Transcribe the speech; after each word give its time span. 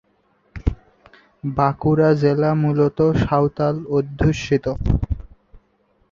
বাঁকুড়া 1.55 2.09
জেলা 2.21 2.51
মূলত 2.61 2.97
সাঁওতাল 3.21 3.75
অধ্যুষিত। 3.97 4.65